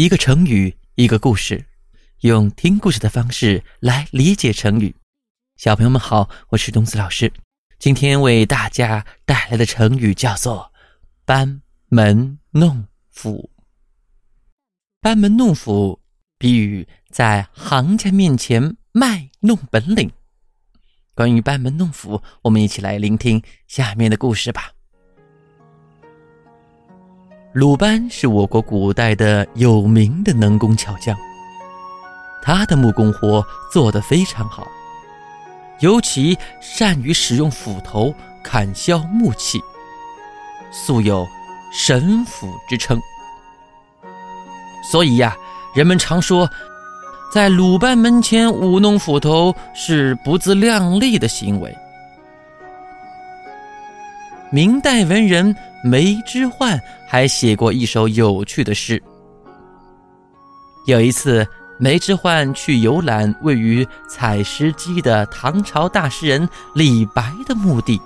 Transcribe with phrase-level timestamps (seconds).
[0.00, 1.62] 一个成语，一个故事，
[2.20, 4.96] 用听故事的方式来理解成语。
[5.58, 7.30] 小朋友们好，我是东子老师，
[7.78, 10.72] 今天为大家带来的成语叫做
[11.26, 11.60] “班
[11.90, 13.50] 门弄斧”。
[15.02, 16.00] 班门弄斧，
[16.38, 20.10] 比喻在行家面前卖弄本领。
[21.14, 24.72] 关于班门弄斧，我们一起来聆听下面的故事吧。
[27.52, 31.16] 鲁班是我国古代的有名的能工巧匠，
[32.40, 34.68] 他的木工活做得非常好，
[35.80, 39.60] 尤其善于使用斧头砍削木器，
[40.70, 41.26] 素有
[41.74, 43.00] “神斧”之称。
[44.88, 45.36] 所以呀，
[45.74, 46.48] 人们常说，
[47.34, 51.76] 在鲁班门前舞弄斧头是不自量力的行为。
[54.52, 55.54] 明代文人
[55.84, 59.00] 梅之焕还写过一首有趣的诗。
[60.86, 61.46] 有一次，
[61.78, 68.00] 梅之焕去游览位于采石矶的唐朝大诗人李白的墓地，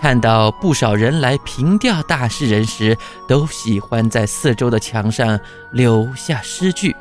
[0.00, 2.96] 看到不少人来凭吊大诗人时，
[3.28, 5.38] 都喜欢在四周的墙上
[5.70, 6.94] 留下诗句。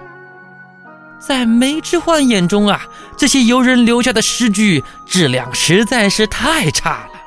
[1.20, 2.88] 在梅之焕眼中啊，
[3.18, 7.19] 这些游人留下的诗句质量实在是太差了。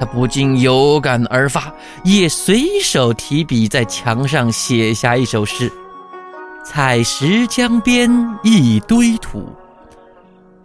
[0.00, 1.70] 他不禁有感而发，
[2.04, 5.70] 也随手提笔在墙上写下一首诗
[6.64, 8.10] ：“采石江边
[8.42, 9.54] 一堆土，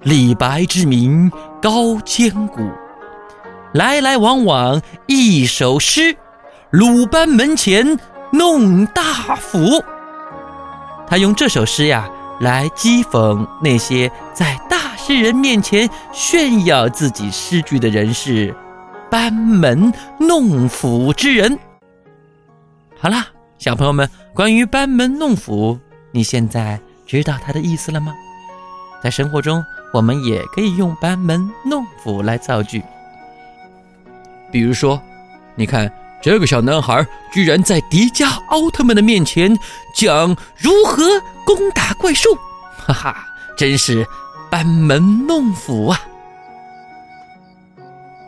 [0.03, 1.29] 李白之名
[1.61, 2.65] 高千古。
[3.73, 6.15] 来来往往一首诗，
[6.69, 7.99] 鲁班门前
[8.31, 9.83] 弄大斧。”
[11.05, 18.55] 他用这首诗呀，来讥讽那些在大诗人面前炫耀自己诗句的人士。
[19.09, 21.57] 班门弄斧之人。
[22.97, 25.79] 好啦，小朋友们，关于班门弄斧，
[26.11, 28.13] 你现在知道它的意思了吗？
[29.03, 32.81] 在生活中，我们也可以用班门弄斧来造句。
[34.51, 34.99] 比如说，
[35.55, 35.91] 你看
[36.21, 39.55] 这个小男孩居然在迪迦奥特曼的面前
[39.93, 41.03] 讲如何
[41.45, 42.29] 攻打怪兽，
[42.77, 44.05] 哈哈，真是
[44.49, 46.01] 班门弄斧啊！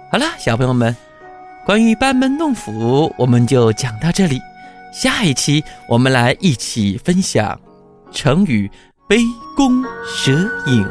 [0.10, 0.96] 好了，小朋友们，
[1.66, 4.40] 关于班门弄斧，我们就讲到这里。
[4.94, 7.60] 下一期我们来一起分享
[8.14, 8.72] 成语
[9.06, 9.18] “杯
[9.56, 10.32] 弓蛇
[10.68, 10.88] 影”。